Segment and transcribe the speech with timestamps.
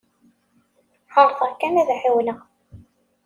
[1.19, 2.39] Ɛerḍeɣ kan ad ɛawneɣ.